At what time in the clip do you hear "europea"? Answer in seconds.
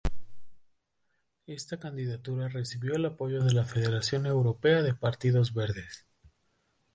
4.25-4.81